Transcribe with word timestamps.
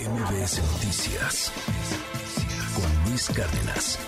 MBS 0.00 0.62
Noticias 0.72 1.52
con 2.74 3.10
Luis 3.10 3.28
Cárdenas. 3.28 3.98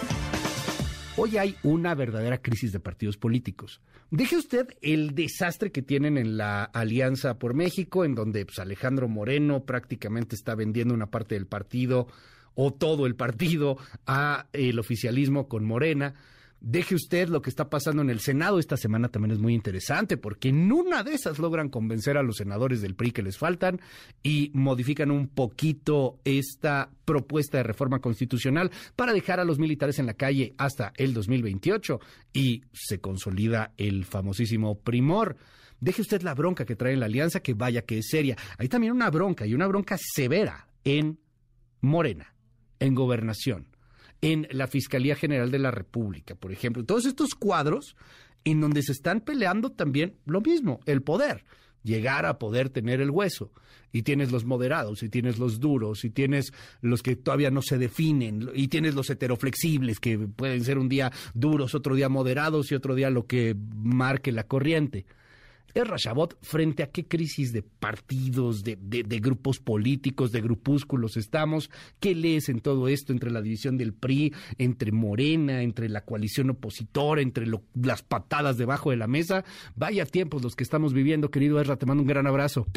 Hoy 1.17 1.37
hay 1.37 1.57
una 1.63 1.95
verdadera 1.95 2.41
crisis 2.41 2.73
de 2.73 2.81
partidos 2.81 3.19
políticos. 3.19 3.83
Deje 4.11 4.37
usted 4.37 4.69
el 4.81 5.15
desastre 5.15 5.71
que 5.73 5.83
tienen 5.83 6.17
en 6.17 6.39
la 6.39 6.65
Alianza 6.65 7.39
por 7.39 7.53
México, 7.53 8.05
en 8.05 8.15
donde 8.15 8.47
pues, 8.47 8.59
Alejandro 8.59 9.09
Moreno 9.09 9.65
prácticamente 9.65 10.35
está 10.35 10.55
vendiendo 10.55 10.95
una 10.95 11.11
parte 11.11 11.35
del 11.35 11.47
partido 11.47 12.09
o 12.55 12.73
todo 12.73 13.07
el 13.07 13.15
partido 13.15 13.77
a 14.07 14.47
el 14.55 14.79
oficialismo 14.79 15.49
con 15.49 15.65
Morena. 15.65 16.15
Deje 16.67 16.95
usted 16.95 17.29
lo 17.29 17.43
que 17.43 17.51
está 17.51 17.69
pasando 17.69 18.01
en 18.01 18.09
el 18.09 18.21
Senado 18.21 18.59
esta 18.59 18.79
semana 18.79 19.11
también 19.11 19.33
es 19.33 19.39
muy 19.39 19.53
interesante 19.53 20.17
porque 20.17 20.49
en 20.49 20.73
una 20.73 21.03
de 21.03 21.13
esas 21.13 21.39
logran 21.39 21.69
convencer 21.69 22.17
a 22.17 22.23
los 22.23 22.37
senadores 22.37 22.81
del 22.81 22.95
PRI 22.95 23.11
que 23.11 23.23
les 23.23 23.37
faltan 23.37 23.83
y 24.23 24.51
modifican 24.55 25.11
un 25.11 25.29
poquito 25.29 26.21
esta 26.25 26.89
propuesta 27.05 27.59
de 27.59 27.65
reforma 27.65 27.99
constitucional 27.99 28.71
para 28.97 29.13
dejar 29.13 29.41
a 29.41 29.45
los 29.45 29.59
militares 29.59 29.99
en 29.99 30.07
la 30.07 30.15
calle 30.15 30.55
hasta 30.57 30.95
el 30.97 31.13
2028 31.13 32.01
y 32.33 32.63
se 32.73 32.99
consolida 32.99 33.75
el 33.77 34.07
famosísimo 34.07 34.79
primor. 34.79 35.37
Deje 35.81 36.01
usted 36.01 36.23
la 36.23 36.33
bronca 36.33 36.65
que 36.65 36.77
trae 36.77 36.95
en 36.95 37.01
la 37.01 37.07
alianza, 37.07 37.41
que 37.41 37.53
vaya 37.53 37.83
que 37.83 37.99
es 37.99 38.09
seria. 38.09 38.39
Hay 38.57 38.69
también 38.69 38.95
una 38.95 39.11
bronca 39.11 39.47
y 39.47 39.53
una 39.53 39.67
bronca 39.67 39.99
severa 39.99 40.67
en 40.83 41.19
Morena, 41.83 42.35
en 42.81 42.95
gobernación 42.95 43.74
en 44.25 44.49
la 44.53 44.67
Fiscalía 44.67 45.17
General 45.17 45.51
de 45.51 45.59
la 45.59 45.71
República, 45.71 46.35
por 46.35 46.51
ejemplo. 46.51 46.83
Todos 46.83 47.05
estos 47.05 47.35
cuadros 47.35 47.95
en 48.45 48.59
donde 48.59 48.83
se 48.83 48.93
están 48.93 49.21
peleando 49.21 49.71
también 49.71 50.15
lo 50.25 50.41
mismo, 50.41 50.81
el 50.87 51.03
poder, 51.03 51.45
llegar 51.83 52.25
a 52.25 52.39
poder 52.39 52.71
tener 52.71 53.03
el 53.03 53.11
hueso. 53.11 53.53
Y 53.93 54.03
tienes 54.03 54.33
los 54.33 54.47
moderados, 54.47 55.03
y 55.03 55.11
tienes 55.11 55.39
los 55.39 55.61
duros, 55.61 56.07
y 56.07 56.11
tienes 56.11 56.55
los 56.81 57.03
que 57.03 57.17
todavía 57.17 57.51
no 57.51 57.61
se 57.61 57.77
definen, 57.77 58.51
y 58.55 58.69
tienes 58.69 58.95
los 58.95 59.11
heteroflexibles, 59.11 60.01
que 60.01 60.17
pueden 60.17 60.65
ser 60.65 60.79
un 60.79 60.89
día 60.89 61.13
duros, 61.35 61.75
otro 61.75 61.95
día 61.95 62.09
moderados 62.09 62.73
y 62.73 62.75
otro 62.75 62.95
día 62.95 63.11
lo 63.11 63.27
que 63.27 63.55
marque 63.77 64.33
la 64.33 64.45
corriente. 64.45 65.05
¿Es 65.75 65.89
Rashabot 65.89 66.39
frente 66.41 66.85
a 66.85 66.91
qué 66.91 67.09
crisis 67.09 67.53
de 67.53 67.63
partidos, 67.63 68.63
de, 68.63 68.77
grupos 69.21 69.59
políticos, 69.59 70.31
de 70.31 70.41
grupúsculos 70.41 71.17
estamos? 71.17 71.69
¿Qué 71.99 72.15
lees 72.15 72.49
en 72.49 72.61
todo 72.61 72.87
esto 72.87 73.13
entre 73.13 73.33
la 73.33 73.43
división 73.43 73.77
del 73.77 73.93
PRI, 73.93 74.33
entre 74.59 74.93
Morena, 74.93 75.63
entre 75.63 75.89
la 75.89 76.05
coalición 76.05 76.51
opositora, 76.51 77.23
entre 77.23 77.47
las 77.75 78.03
patadas 78.03 78.57
debajo 78.57 78.93
de 78.93 78.99
la 78.99 79.09
mesa? 79.09 79.45
Vaya 79.75 80.07
tiempos 80.07 80.43
los 80.45 80.55
que 80.55 80.63
estamos 80.63 80.93
viviendo, 80.93 81.33
querido 81.33 81.61
Erra, 81.61 81.77
te 81.77 81.87
mando 81.87 82.03
un 82.03 82.09
gran 82.09 82.29
abrazo. 82.29 82.69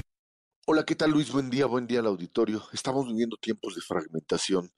Hola, 0.69 0.83
¿qué 0.83 0.95
tal 0.95 1.11
Luis? 1.11 1.31
Buen 1.31 1.49
día, 1.49 1.65
buen 1.65 1.87
día 1.87 2.01
al 2.01 2.07
auditorio. 2.07 2.61
Estamos 2.73 3.07
viviendo 3.07 3.37
tiempos 3.37 3.73
de 3.75 3.79
fragmentación. 3.79 4.69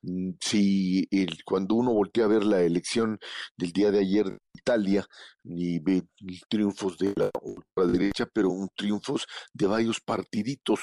Mm, 0.00 0.30
si 0.40 1.06
cuando 1.44 1.74
uno 1.74 1.92
voltea 1.92 2.24
a 2.24 2.28
ver 2.28 2.44
la 2.44 2.62
elección 2.62 3.18
del 3.54 3.72
día 3.72 3.90
de 3.90 3.98
ayer 3.98 4.26
en 4.26 4.38
Italia 4.54 5.06
y 5.42 5.80
ve 5.80 6.04
triunfos 6.48 6.96
de 6.96 7.12
la, 7.14 7.30
derecha, 7.92 8.26
pero 8.32 8.48
un 8.48 8.70
triunfos 8.74 9.26
de 9.52 9.66
varios 9.66 10.00
partiditos, 10.00 10.80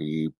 eh, 0.00 0.30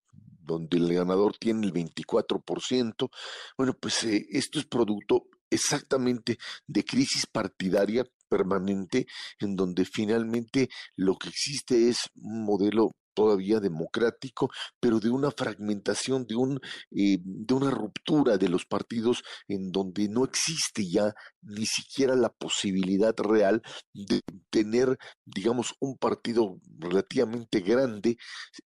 donde 0.41 0.79
el 0.79 0.95
ganador 0.95 1.37
tiene 1.39 1.67
el 1.67 1.75
24%, 1.75 3.11
bueno, 3.59 3.75
pues 3.79 4.03
eh, 4.05 4.27
esto 4.31 4.59
es 4.61 4.65
producto 4.65 5.27
exactamente 5.51 6.39
de 6.67 6.85
crisis 6.85 7.27
partidaria 7.27 8.05
permanente 8.31 9.07
en 9.41 9.57
donde 9.57 9.85
finalmente 9.85 10.71
lo 10.97 11.17
que 11.17 11.29
existe 11.29 11.91
es 11.91 11.99
un 12.15 12.45
modelo 12.45 12.93
todavía 13.19 13.59
democrático, 13.59 14.49
pero 14.79 15.01
de 15.01 15.11
una 15.11 15.33
fragmentación, 15.33 16.25
de, 16.25 16.37
un, 16.37 16.61
eh, 16.93 17.19
de 17.21 17.53
una 17.53 17.69
ruptura 17.73 18.39
de 18.39 18.49
los 18.49 18.65
partidos 18.65 19.25
en 19.49 19.73
donde 19.73 20.09
no 20.09 20.25
existe 20.25 20.89
ya 20.89 21.13
ni 21.43 21.67
siquiera 21.67 22.15
la 22.15 22.29
posibilidad 22.29 23.17
real 23.19 23.61
de 23.93 24.21
tener, 24.51 24.97
digamos, 25.25 25.75
un 25.81 25.97
partido 25.99 26.61
relativamente 26.79 27.59
grande 27.59 28.19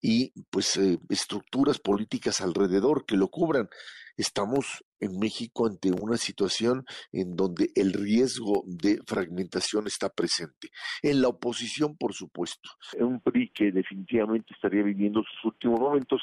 y 0.01 0.33
pues 0.49 0.75
eh, 0.75 0.99
estructuras 1.07 1.79
políticas 1.79 2.41
alrededor 2.41 3.05
que 3.05 3.15
lo 3.15 3.29
cubran. 3.29 3.69
Estamos 4.17 4.83
en 5.01 5.19
México 5.19 5.67
ante 5.67 5.91
una 5.91 6.15
situación 6.15 6.85
en 7.11 7.35
donde 7.35 7.71
el 7.75 7.91
riesgo 7.91 8.63
de 8.65 8.99
fragmentación 9.05 9.87
está 9.87 10.09
presente. 10.09 10.69
En 11.01 11.21
la 11.21 11.27
oposición, 11.27 11.97
por 11.97 12.13
supuesto. 12.13 12.69
Un 12.97 13.19
PRI 13.19 13.49
que 13.49 13.71
definitivamente 13.71 14.53
estaría 14.53 14.83
viviendo 14.83 15.23
sus 15.23 15.45
últimos 15.51 15.79
momentos 15.79 16.21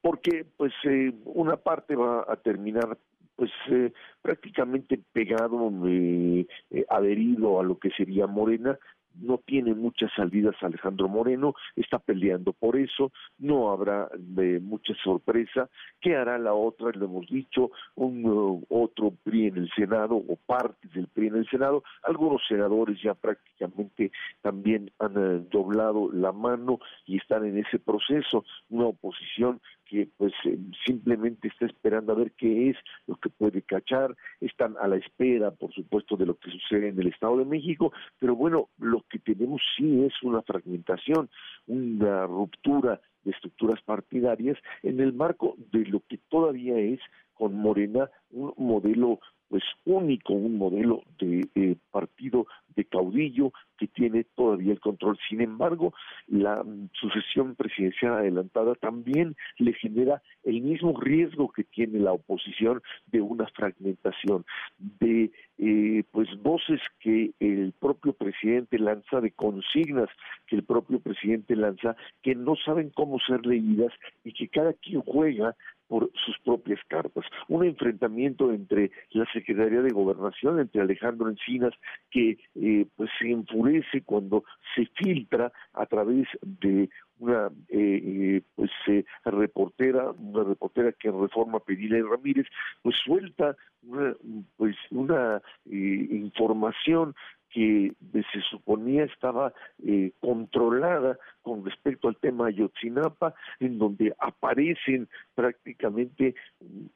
porque 0.00 0.46
pues 0.56 0.72
eh, 0.84 1.12
una 1.24 1.56
parte 1.56 1.94
va 1.94 2.24
a 2.26 2.36
terminar 2.36 2.96
pues 3.36 3.50
eh, 3.70 3.92
prácticamente 4.20 5.00
pegado, 5.12 5.72
eh, 5.86 6.46
adherido 6.90 7.58
a 7.58 7.62
lo 7.62 7.78
que 7.78 7.90
sería 7.90 8.26
Morena, 8.26 8.78
no 9.14 9.38
tiene 9.38 9.74
muchas 9.74 10.10
salidas 10.14 10.54
Alejandro 10.60 11.08
Moreno, 11.08 11.54
está 11.76 11.98
peleando 11.98 12.52
por 12.52 12.76
eso, 12.76 13.12
no 13.38 13.70
habrá 13.70 14.08
de 14.16 14.60
mucha 14.60 14.94
sorpresa. 15.02 15.68
¿Qué 16.00 16.16
hará 16.16 16.38
la 16.38 16.54
otra? 16.54 16.90
Lo 16.94 17.06
hemos 17.06 17.26
dicho, 17.28 17.70
un 17.94 18.24
uh, 18.24 18.64
otro 18.68 19.12
PRI 19.22 19.48
en 19.48 19.56
el 19.58 19.70
Senado 19.76 20.16
o 20.16 20.36
partes 20.36 20.92
del 20.92 21.08
PRI 21.08 21.28
en 21.28 21.36
el 21.36 21.48
Senado. 21.48 21.82
Algunos 22.02 22.42
senadores 22.46 23.00
ya 23.02 23.14
prácticamente 23.14 24.12
también 24.42 24.90
han 24.98 25.16
uh, 25.16 25.46
doblado 25.50 26.10
la 26.12 26.32
mano 26.32 26.78
y 27.06 27.18
están 27.18 27.44
en 27.44 27.58
ese 27.58 27.78
proceso. 27.78 28.44
Una 28.68 28.86
oposición 28.86 29.60
que 29.90 30.08
pues 30.16 30.32
eh, 30.44 30.56
simplemente 30.86 31.48
está 31.48 31.66
esperando 31.66 32.12
a 32.12 32.14
ver 32.14 32.32
qué 32.36 32.70
es 32.70 32.76
lo 33.08 33.16
que 33.16 33.28
puede 33.28 33.62
cachar, 33.62 34.16
están 34.40 34.76
a 34.80 34.86
la 34.86 34.96
espera, 34.96 35.50
por 35.50 35.72
supuesto, 35.72 36.16
de 36.16 36.26
lo 36.26 36.38
que 36.38 36.50
sucede 36.52 36.88
en 36.88 37.00
el 37.00 37.08
Estado 37.08 37.38
de 37.38 37.44
México, 37.44 37.92
pero 38.20 38.36
bueno, 38.36 38.68
lo 38.78 39.04
que 39.10 39.18
tenemos 39.18 39.60
sí 39.76 40.04
es 40.04 40.12
una 40.22 40.42
fragmentación, 40.42 41.28
una 41.66 42.24
ruptura 42.26 43.00
de 43.24 43.32
estructuras 43.32 43.82
partidarias 43.82 44.56
en 44.84 45.00
el 45.00 45.12
marco 45.12 45.56
de 45.72 45.84
lo 45.86 46.00
que 46.08 46.18
todavía 46.28 46.78
es 46.78 47.00
con 47.34 47.54
Morena 47.54 48.08
un 48.30 48.54
modelo 48.56 49.18
pues 49.48 49.64
único, 49.84 50.32
un 50.32 50.56
modelo 50.56 51.02
de 51.18 51.48
eh, 51.56 51.76
partido 51.90 52.46
de 52.76 52.84
caudillo 52.84 53.52
que 53.78 53.88
tiene 53.88 54.24
todavía 54.36 54.72
el 54.72 54.80
control. 54.80 55.18
Sin 55.28 55.40
embargo, 55.40 55.94
la 56.28 56.62
mm, 56.62 56.90
sucesión 56.92 57.54
presidencial 57.54 58.14
adelantada 58.14 58.74
también 58.74 59.36
le 59.58 59.72
genera 59.74 60.22
el 60.44 60.60
mismo 60.60 60.98
riesgo 61.00 61.50
que 61.50 61.64
tiene 61.64 61.98
la 61.98 62.12
oposición 62.12 62.82
de 63.06 63.20
una 63.20 63.46
fragmentación, 63.48 64.44
de 64.78 65.30
eh, 65.58 66.04
pues 66.10 66.28
voces 66.42 66.80
que 67.00 67.32
el 67.40 67.72
propio 67.78 68.12
presidente 68.12 68.78
lanza, 68.78 69.20
de 69.20 69.30
consignas 69.30 70.08
que 70.46 70.56
el 70.56 70.64
propio 70.64 71.00
presidente 71.00 71.56
lanza, 71.56 71.96
que 72.22 72.34
no 72.34 72.56
saben 72.56 72.90
cómo 72.90 73.18
ser 73.20 73.46
leídas 73.46 73.92
y 74.24 74.32
que 74.32 74.48
cada 74.48 74.72
quien 74.74 75.00
juega 75.02 75.54
por 75.90 76.08
sus 76.24 76.38
propias 76.44 76.78
cartas. 76.86 77.24
Un 77.48 77.64
enfrentamiento 77.64 78.52
entre 78.52 78.92
la 79.10 79.26
Secretaría 79.32 79.82
de 79.82 79.90
Gobernación, 79.90 80.60
entre 80.60 80.82
Alejandro 80.82 81.28
Encinas, 81.28 81.74
que 82.12 82.38
eh, 82.54 82.86
pues 82.94 83.10
se 83.18 83.28
enfurece 83.28 84.02
cuando 84.02 84.44
se 84.76 84.86
filtra 84.94 85.52
a 85.72 85.86
través 85.86 86.28
de 86.42 86.88
una 87.18 87.48
eh, 87.68 88.02
eh 88.04 88.42
pues 88.54 88.70
eh, 88.86 89.04
reportera, 89.24 90.12
una 90.12 90.44
reportera 90.44 90.92
que 90.92 91.10
reforma 91.10 91.58
Pedile 91.58 92.04
Ramírez, 92.04 92.46
pues 92.82 92.94
suelta 93.04 93.56
una, 93.82 94.14
pues 94.56 94.76
una 94.92 95.42
información 95.74 97.16
que 97.52 97.92
se 98.12 98.40
suponía 98.48 99.04
estaba 99.04 99.52
eh, 99.84 100.12
controlada 100.20 101.18
con 101.42 101.64
respecto 101.64 102.08
al 102.08 102.16
tema 102.16 102.46
Ayotzinapa, 102.46 103.34
en 103.58 103.78
donde 103.78 104.14
aparecen 104.18 105.08
prácticamente 105.34 106.34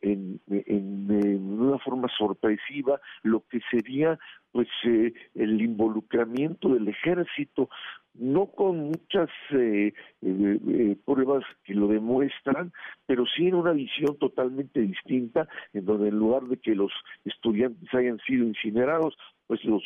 en, 0.01 0.41
una 0.47 1.79
forma 1.79 2.09
sorpresiva 2.17 3.01
lo 3.23 3.45
que 3.49 3.61
sería 3.71 4.19
pues 4.53 4.69
eh, 4.85 5.13
el 5.35 5.61
involucramiento 5.61 6.69
del 6.69 6.89
ejército 6.89 7.69
no 8.15 8.47
con 8.47 8.79
muchas 8.79 9.29
eh, 9.51 9.93
pruebas 11.05 11.45
que 11.65 11.75
lo 11.75 11.89
demuestran, 11.89 12.73
pero 13.07 13.25
sí 13.27 13.49
en 13.49 13.57
una 13.57 13.73
visión 13.73 14.17
totalmente 14.19 14.81
distinta, 14.81 15.49
en 15.73 15.85
donde 15.85 16.09
en 16.09 16.19
lugar 16.19 16.45
de 16.45 16.57
que 16.59 16.77
los 16.77 16.93
estudiantes 17.25 17.93
hayan 17.93 18.19
sido 18.21 18.45
incinerados, 18.45 19.17
pues 19.47 19.65
los 19.65 19.83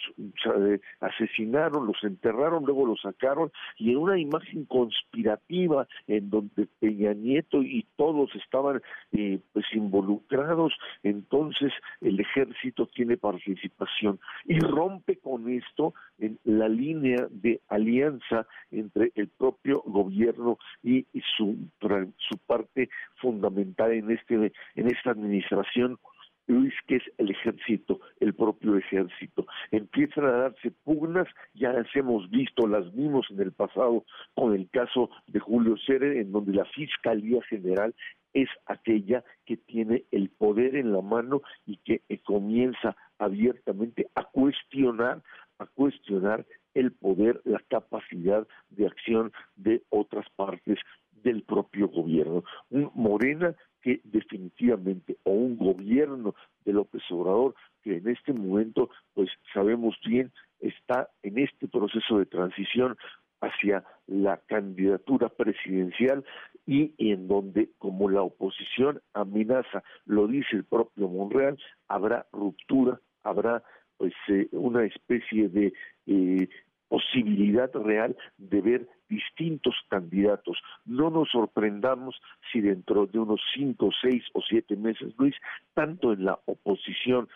asesinaron, 1.01 1.87
los 1.87 2.03
enterraron, 2.03 2.65
luego 2.65 2.87
los 2.87 3.01
sacaron 3.01 3.51
y 3.77 3.91
en 3.91 3.99
una 3.99 4.19
imagen 4.19 4.65
conspirativa 4.67 5.87
en 6.07 6.31
donde 6.31 6.67
Peña 6.81 7.13
Nieto 7.15 7.63
y 7.63 7.87
todos 7.97 8.35
estaban 8.35 8.81
eh, 9.13 9.39
pues 9.53 9.67
involucrados, 9.73 10.73
entonces 11.03 11.73
el 12.01 12.21
ejército 12.21 12.87
tiene 12.87 13.17
participación 13.17 14.21
y 14.45 14.59
rompe 14.61 15.17
con 15.17 15.49
esto 15.49 15.95
en 16.19 16.39
la 16.45 16.69
línea 16.69 17.27
de 17.31 17.61
alianza 17.69 18.47
entre 18.71 19.13
el 19.15 19.29
propio 19.29 19.83
gobierno 19.87 20.59
y, 20.83 21.07
su, 21.37 21.57
su 21.81 22.39
parte 22.47 22.89
fundamental 23.17 23.93
en 23.93 24.11
este 24.11 24.53
en 24.75 24.87
esta 24.89 25.11
administración 25.11 25.99
Luis, 26.49 26.75
que 26.87 26.97
es 26.97 27.03
el 27.19 27.31
ejército, 27.31 28.00
el 28.21 28.35
propio 28.35 28.77
ejército. 28.77 29.47
Empiezan 29.71 30.25
a 30.25 30.33
darse 30.33 30.71
pugnas, 30.71 31.29
ya 31.55 31.73
las 31.73 31.87
hemos 31.95 32.29
visto, 32.31 32.67
las 32.67 32.93
vimos 32.95 33.27
en 33.31 33.41
el 33.41 33.53
pasado 33.53 34.05
con 34.35 34.55
el 34.55 34.69
caso 34.71 35.11
de 35.27 35.39
Julio 35.39 35.77
Cere, 35.87 36.21
en 36.21 36.33
donde 36.33 36.53
la 36.53 36.65
Fiscalía 36.65 37.41
General 37.49 37.95
es 38.33 38.49
aquella 38.67 39.25
que 39.47 39.56
tiene 39.56 40.05
el 40.11 40.31
poder 40.31 40.77
en 40.77 40.93
la 40.93 41.03
mano 41.03 41.43
y 41.67 41.77
que 41.79 42.03
eh, 42.09 42.19
comienza 42.19 42.97
abiertamente 43.19 44.09
a 44.15 44.25
cuestionar, 44.25 45.23
a 45.59 45.67
cuestionar 45.67 46.47
el 46.75 46.93
poder, 46.93 47.41
la 47.45 47.61
capacidad 47.69 48.47
de 48.71 48.87
acción 48.87 49.33
de 49.56 49.83
otras 49.91 50.27
partes 50.37 50.79
del 51.23 51.43
propio 51.43 51.88
gobierno. 51.88 52.44
Un 52.70 52.91
Morena 52.94 53.55
que 53.82 54.00
definitivamente, 54.05 55.17
o 55.25 55.31
un 55.31 55.56
gobierno 55.56 56.35
de 56.65 56.73
López 56.73 57.03
Obrador, 57.11 57.55
que 57.82 57.97
en 57.97 58.09
este 58.09 58.32
momento, 58.32 58.91
pues 59.15 59.31
sabemos 59.55 59.97
bien, 60.06 60.32
está 60.61 61.09
en 61.23 61.38
este 61.38 61.69
proceso 61.69 62.19
de 62.19 62.26
transición 62.26 62.97
hacia 63.41 63.85
la 64.06 64.38
candidatura 64.47 65.29
presidencial 65.29 66.25
y 66.67 66.93
en 66.99 67.29
donde, 67.29 67.71
como 67.79 68.11
la 68.11 68.23
oposición 68.23 69.00
amenaza, 69.14 69.82
lo 70.06 70.26
dice 70.26 70.56
el 70.56 70.64
propio 70.64 71.09
Monreal, 71.09 71.59
habrá 71.87 72.26
ruptura, 72.32 73.00
habrá 73.23 73.62
pues 73.97 74.12
eh, 74.29 74.49
una 74.53 74.85
especie 74.85 75.49
de 75.49 75.73
eh, 76.06 76.49
posibilidad 76.88 77.71
real 77.75 78.17
de 78.38 78.61
ver 78.61 78.88
distintos 79.09 79.75
candidatos. 79.89 80.59
No 80.85 81.11
nos 81.11 81.31
sorprendamos 81.31 82.21
si 82.53 82.61
dentro 82.61 83.07
de 83.07 83.19
unos 83.19 83.41
cinco, 83.55 83.91
seis 84.01 84.25
o 84.35 84.43
siete 84.43 84.77
meses, 84.77 85.15
Luis, 85.19 85.35
tanto 85.75 86.13
en 86.13 86.25
la 86.25 86.39
oposición 86.47 87.29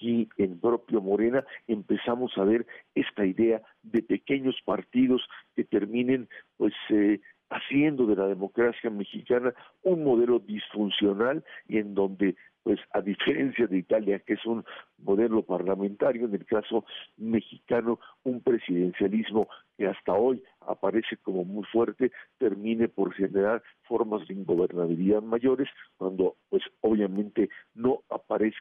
y 0.00 0.28
en 0.38 0.60
propio 0.60 1.00
Morena 1.00 1.44
empezamos 1.66 2.32
a 2.36 2.44
ver 2.44 2.66
esta 2.94 3.24
idea 3.24 3.62
de 3.82 4.02
pequeños 4.02 4.56
partidos 4.64 5.22
que 5.54 5.64
terminen 5.64 6.28
pues 6.56 6.74
eh, 6.90 7.20
haciendo 7.50 8.06
de 8.06 8.16
la 8.16 8.26
democracia 8.26 8.90
mexicana 8.90 9.52
un 9.82 10.04
modelo 10.04 10.38
disfuncional 10.38 11.44
y 11.68 11.78
en 11.78 11.94
donde 11.94 12.36
pues 12.62 12.78
a 12.92 13.00
diferencia 13.00 13.66
de 13.66 13.78
Italia, 13.78 14.18
que 14.20 14.34
es 14.34 14.44
un 14.44 14.64
modelo 14.98 15.42
parlamentario, 15.42 16.26
en 16.26 16.34
el 16.34 16.44
caso 16.44 16.84
mexicano, 17.16 17.98
un 18.22 18.42
presidencialismo 18.42 19.48
que 19.78 19.86
hasta 19.86 20.12
hoy 20.12 20.42
aparece 20.60 21.16
como 21.22 21.44
muy 21.44 21.64
fuerte, 21.64 22.12
termine 22.38 22.88
por 22.88 23.14
generar 23.14 23.62
formas 23.84 24.28
de 24.28 24.34
ingobernabilidad 24.34 25.22
mayores, 25.22 25.68
cuando 25.96 26.36
pues 26.50 26.62
obviamente 26.82 27.48
no 27.74 28.02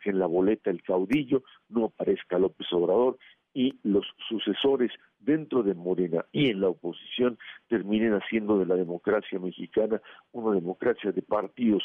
en 0.10 0.20
la 0.20 0.28
boleta 0.28 0.70
el 0.70 0.84
caudillo, 0.84 1.44
no 1.70 1.86
aparezca 1.86 2.40
López 2.40 2.68
Obrador 2.72 3.18
y 3.54 3.80
los 3.84 4.06
sucesores 4.28 4.92
dentro 5.20 5.64
de 5.64 5.74
Morena 5.74 6.26
y 6.32 6.50
en 6.50 6.62
la 6.62 6.70
oposición 6.70 7.38
terminen 7.68 8.14
haciendo 8.14 8.58
de 8.60 8.66
la 8.66 8.76
democracia 8.76 9.40
mexicana 9.40 10.02
una 10.32 10.56
democracia 10.56 11.12
de 11.12 11.22
partidos 11.22 11.84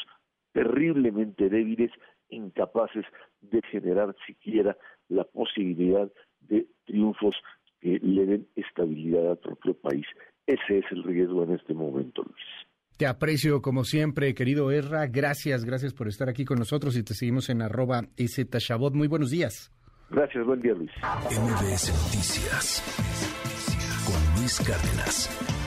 terriblemente 0.53 1.49
débiles, 1.49 1.91
incapaces 2.29 3.05
de 3.41 3.61
generar 3.71 4.15
siquiera 4.27 4.77
la 5.09 5.25
posibilidad 5.25 6.11
de 6.41 6.67
triunfos 6.85 7.35
que 7.81 7.99
le 8.01 8.25
den 8.25 8.49
estabilidad 8.55 9.33
al 9.33 9.39
propio 9.39 9.75
país. 9.75 10.07
Ese 10.47 10.79
es 10.79 10.85
el 10.91 11.03
riesgo 11.03 11.43
en 11.43 11.53
este 11.53 11.75
momento, 11.75 12.23
Luis. 12.23 12.74
Te 12.97 13.07
aprecio 13.07 13.61
como 13.61 13.85
siempre, 13.85 14.35
querido 14.35 14.71
Erra. 14.71 15.07
Gracias, 15.07 15.65
gracias 15.65 15.93
por 15.93 16.09
estar 16.09 16.29
aquí 16.29 16.45
con 16.45 16.59
nosotros 16.59 16.97
y 16.97 17.03
te 17.03 17.15
seguimos 17.15 17.49
en 17.49 17.63
arroba 17.63 18.03
Tashabot. 18.51 18.95
Muy 18.95 19.09
buenos 19.09 19.31
días. 19.31 19.73
Gracias, 20.11 20.45
buen 20.47 20.61
día, 20.63 20.75
Luis. 20.75 20.91
MBS 21.03 21.93
Noticias 21.93 22.83
con 24.07 24.41
Luis 24.41 24.61
Cárdenas. 24.61 25.64